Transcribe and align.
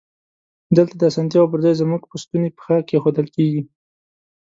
دلته 0.77 0.93
د 0.97 1.03
اسانتیاوو 1.11 1.51
پر 1.51 1.59
ځای 1.65 1.73
زمونږ 1.81 2.01
په 2.09 2.15
ستونی 2.23 2.49
پښه 2.57 2.75
کېښودل 2.89 3.27
کیږی. 3.35 3.61